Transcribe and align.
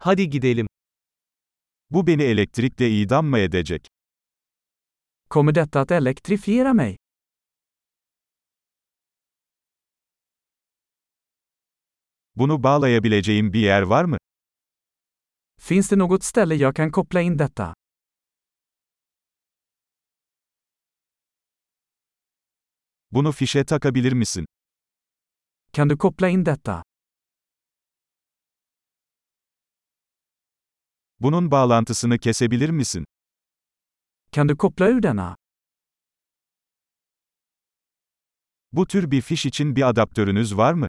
Hadi 0.00 0.30
gidelim. 0.30 0.66
Bu 1.90 2.06
beni 2.06 2.22
elektrikle 2.22 2.90
idam 2.90 3.26
mı 3.26 3.38
edecek? 3.38 3.86
Kommer 5.30 5.54
detta 5.54 5.80
att 5.80 5.90
elektrifiera 5.92 6.72
mig? 6.74 6.96
Bunu 12.36 12.62
bağlayabileceğim 12.62 13.52
bir 13.52 13.60
yer 13.60 13.82
var 13.82 14.04
mı? 14.04 14.16
Finns 15.60 15.90
det 15.90 15.98
något 15.98 16.24
ställe 16.24 16.54
jag 16.54 16.76
kan 16.76 16.90
koppla 16.90 17.20
in 17.20 17.38
detta? 17.38 17.74
Bunu 23.10 23.32
fişe 23.32 23.64
takabilir 23.64 24.12
misin? 24.12 24.44
Kan 25.72 25.90
du 25.90 25.98
koppla 25.98 26.28
in 26.28 26.46
detta? 26.46 26.82
Bunun 31.20 31.50
bağlantısını 31.50 32.18
kesebilir 32.18 32.70
misin? 32.70 33.04
Kan 34.32 34.48
du 34.48 34.56
koppla 34.56 34.88
ur 34.88 35.02
denna? 35.02 35.36
Bu 38.72 38.86
tür 38.86 39.10
bir 39.10 39.20
fiş 39.22 39.46
için 39.46 39.76
bir 39.76 39.88
adaptörünüz 39.88 40.56
var 40.56 40.74
mı? 40.74 40.86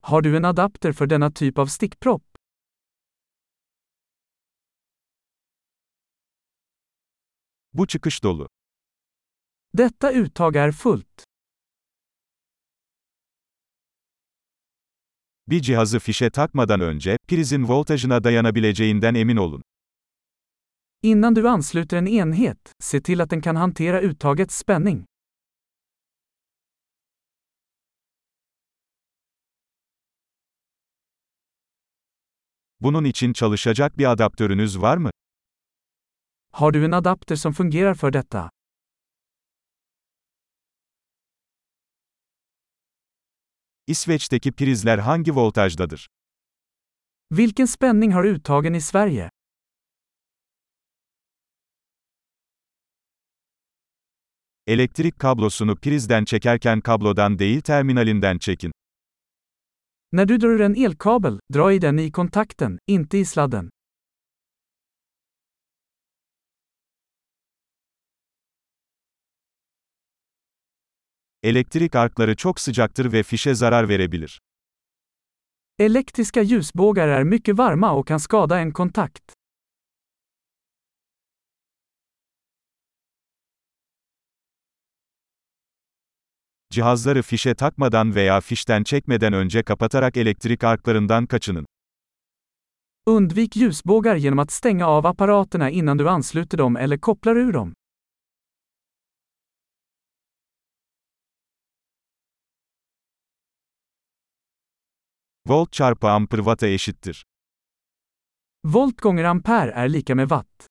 Har 0.00 0.24
du 0.24 0.36
en 0.36 0.42
adapter 0.42 0.92
för 0.92 1.10
denna 1.10 1.30
typ 1.32 1.58
av 1.58 1.66
stickpropp? 1.66 2.24
Bu 7.72 7.86
çıkış 7.86 8.22
dolu. 8.22 8.48
Detta 9.78 10.12
uttag 10.12 10.56
är 10.56 10.72
fullt. 10.72 11.24
Bir 15.52 15.62
cihazı 15.62 15.98
fişe 15.98 16.30
takmadan 16.30 16.80
önce, 16.80 17.16
prizin 17.28 17.68
voltajına 17.68 18.24
dayanabileceğinden 18.24 19.14
emin 19.14 19.36
olun. 19.36 19.62
Innan 21.02 21.36
du 21.36 21.48
ansluter 21.48 21.98
en 21.98 22.06
enhet, 22.06 22.58
se 22.80 23.02
till 23.02 23.20
att 23.22 23.30
den 23.30 23.40
kan 23.40 23.56
hantera 23.56 24.02
uttagets 24.02 24.54
spänning. 24.54 25.04
Bunun 32.80 33.04
için 33.04 33.32
çalışacak 33.32 33.98
bir 33.98 34.10
adaptörünüz 34.10 34.82
var 34.82 34.96
mı? 34.96 35.10
Har 36.52 36.74
du 36.74 36.84
en 36.84 36.92
adapter 36.92 37.36
som 37.36 37.52
fungerar 37.52 37.94
för 37.94 38.12
detta? 38.12 38.50
İsveç'teki 43.86 44.52
prizler 44.52 44.98
hangi 44.98 45.34
voltajdadır? 45.34 46.08
Vilken 47.32 47.64
spänning 47.64 48.14
har 48.14 48.24
uttagen 48.24 48.74
i 48.74 48.80
Sverige? 48.80 49.30
Elektrik 54.66 55.18
kablosunu 55.18 55.76
prizden 55.76 56.24
çekerken 56.24 56.80
kablodan 56.80 57.38
değil 57.38 57.60
terminalinden 57.60 58.38
çekin. 58.38 58.72
När 60.12 60.28
du 60.28 60.40
drar 60.40 60.48
ur 60.48 60.60
en 60.60 60.74
elkabel, 60.74 61.38
dra 61.54 61.72
i 61.72 61.82
den 61.82 61.96
i 61.96 62.12
kontakten, 62.12 62.78
inte 62.86 63.18
i 63.18 63.24
sladden. 63.24 63.70
Elektrik 71.42 71.94
arkları 71.94 72.36
çok 72.36 72.60
sıcaktır 72.60 73.12
ve 73.12 73.22
fişe 73.22 73.54
zarar 73.54 73.88
verebilir. 73.88 74.40
Elektriska 75.78 76.42
ljusbågar 76.42 77.08
är 77.08 77.22
mycket 77.22 77.58
varma 77.58 77.94
och 77.94 78.06
kan 78.06 78.18
skada 78.18 78.60
en 78.60 78.72
kontakt. 78.72 79.32
Cihazları 86.70 87.22
fişe 87.22 87.54
takmadan 87.54 88.14
veya 88.14 88.40
fişten 88.40 88.82
çekmeden 88.84 89.32
önce 89.32 89.62
kapatarak 89.62 90.16
elektrik 90.16 90.64
arklarından 90.64 91.26
kaçının. 91.26 91.66
Undvik 93.06 93.56
ljusbågar 93.56 94.16
genom 94.16 94.38
att 94.38 94.52
stänga 94.52 94.86
av 94.86 95.06
apparaterna 95.06 95.70
innan 95.70 95.98
du 95.98 96.08
ansluter 96.08 96.58
dem 96.58 96.76
eller 96.76 96.98
kopplar 96.98 97.36
ur 97.36 97.54
dem. 97.54 97.74
Volt 105.46 105.72
çarpı 105.72 106.08
amper 106.08 106.36
watt'a 106.38 106.66
eşittir. 106.66 107.24
Volt 108.64 109.02
gånger 109.02 109.24
ampere 109.24 109.70
är 109.70 109.88
lika 109.88 110.14
med 110.14 110.28
watt. 110.28 110.66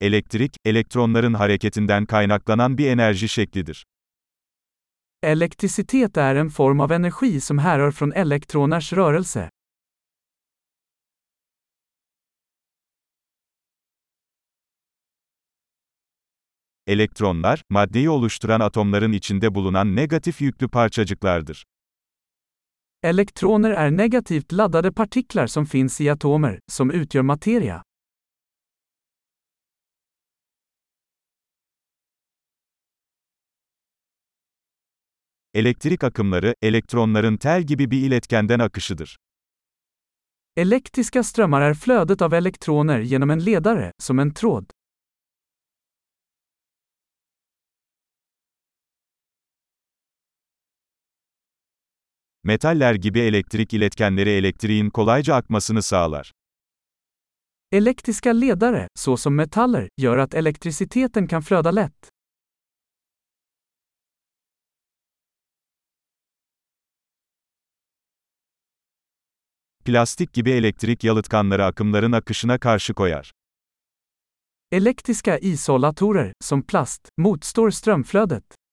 Elektrik, 0.00 0.56
elektronların 0.64 1.34
hareketinden 1.34 2.06
kaynaklanan 2.06 2.78
bir 2.78 2.90
enerji 2.90 3.28
şeklidir. 3.28 3.84
Elektricitet 5.22 6.16
är 6.16 6.34
en 6.34 6.48
form 6.50 6.80
av 6.80 6.92
energi 6.92 7.40
som 7.40 7.58
härrör 7.58 7.90
från 7.90 8.12
elektroners 8.12 8.92
rörelse. 8.92 9.50
Elektronlar, 16.88 17.62
maddeyi 17.70 18.10
oluşturan 18.10 18.60
atomların 18.60 19.12
içinde 19.12 19.54
bulunan 19.54 19.96
negatif 19.96 20.40
yüklü 20.40 20.68
parçacıklardır. 20.68 21.64
Elektroner 23.02 23.70
är 23.70 23.96
negativt 23.96 24.52
laddade 24.52 24.90
partiklar 24.90 25.46
som 25.46 25.64
finns 25.64 26.00
i 26.00 26.12
atomer, 26.12 26.58
som 26.68 26.90
utgör 26.90 27.22
materia. 27.22 27.82
Elektrik 35.54 36.04
akımları, 36.04 36.54
elektronların 36.62 37.36
tel 37.36 37.62
gibi 37.62 37.90
bir 37.90 38.02
iletkenden 38.06 38.58
akışıdır. 38.58 39.16
Elektriska 40.56 41.22
strömmar 41.22 41.62
är 41.62 41.74
flödet 41.74 42.22
av 42.22 42.32
elektroner 42.32 43.00
genom 43.00 43.30
en 43.30 43.46
ledare, 43.46 43.92
som 43.98 44.18
en 44.18 44.34
tråd. 44.34 44.77
Metaller 52.48 52.94
gibi 52.94 53.20
elektrik 53.20 53.74
iletkenleri 53.74 54.30
elektriğin 54.30 54.90
kolayca 54.90 55.34
akmasını 55.34 55.82
sağlar. 55.82 56.32
Elektriska 57.72 58.30
ledare, 58.30 58.88
såsom 58.94 59.34
metaller, 59.34 59.88
gör 59.98 60.18
att 60.18 60.34
elektriciteten 60.34 61.26
kan 61.26 61.42
flöda 61.42 61.68
lätt. 61.76 62.08
Plastik 69.84 70.32
gibi 70.32 70.50
elektrik 70.50 71.04
yalıtkanları 71.04 71.64
akımların 71.64 72.12
akışına 72.12 72.58
karşı 72.58 72.94
koyar. 72.94 73.32
Elektriska 74.72 75.38
isolatorer, 75.38 76.32
som 76.40 76.62
plast, 76.62 77.08
motstår 77.16 77.70
strömflödet. 77.70 78.67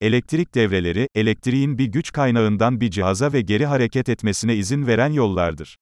Elektrik 0.00 0.54
devreleri, 0.54 1.08
elektriğin 1.14 1.78
bir 1.78 1.86
güç 1.86 2.12
kaynağından 2.12 2.80
bir 2.80 2.90
cihaza 2.90 3.32
ve 3.32 3.40
geri 3.40 3.66
hareket 3.66 4.08
etmesine 4.08 4.54
izin 4.54 4.86
veren 4.86 5.12
yollardır. 5.12 5.76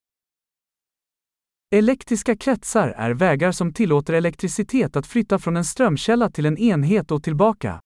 Elektriska 1.72 2.36
kretsar 2.36 2.88
är 2.88 3.20
vägar 3.20 3.52
som 3.52 3.72
tillåter 3.72 4.14
elektricitet 4.14 4.97
att 4.97 5.06
flytta 5.06 5.38
från 5.38 5.56
en 5.56 5.64
strömkälla 5.64 6.31
till 6.31 6.46
en 6.46 6.56
enhet 6.56 7.12
och 7.12 7.22
tillbaka. 7.22 7.81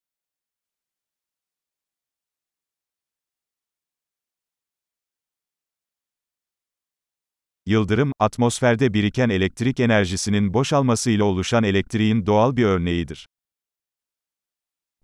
Yıldırım, 7.67 8.13
atmosferde 8.19 8.95
biriken 8.95 9.29
elektrik 9.29 9.81
enerjisinin 9.81 10.55
boşalmasıyla 10.55 11.25
oluşan 11.25 11.65
elektriğin 11.65 12.27
doğal 12.27 12.57
bir 12.57 12.65
örneğidir. 12.65 13.27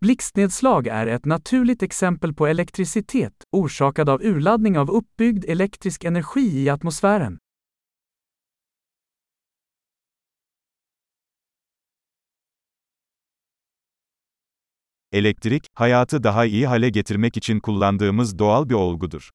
Blixtnedslag 0.05 0.87
är 0.87 1.07
ett 1.07 1.25
naturligt 1.25 1.83
exempel 1.83 2.35
på 2.35 2.47
elektricitet, 2.47 3.33
orsakad 3.53 4.09
av 4.09 4.23
urladdning 4.23 4.79
av 4.79 4.91
uppbyggd 4.91 5.45
elektrisk 5.45 6.05
energi 6.05 6.63
i 6.63 6.69
atmosfären. 6.69 7.39
Elektrik, 15.13 15.67
hayatı 15.75 16.23
daha 16.23 16.45
iyi 16.45 16.67
hale 16.67 16.89
getirmek 16.89 17.37
için 17.37 17.61
kullandığımız 17.61 18.39
doğal 18.39 18.69
bir 18.69 18.75
olgudur. 18.75 19.31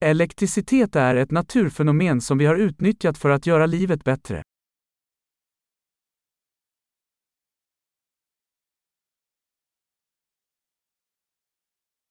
Elektricitet 0.00 0.96
är 0.96 1.16
ett 1.16 1.30
naturfenomen 1.30 2.20
som 2.20 2.38
vi 2.38 2.46
har 2.46 2.56
utnyttjat 2.56 3.18
för 3.18 3.30
att 3.30 3.46
göra 3.46 3.66
livet 3.66 4.04
bättre. 4.04 4.42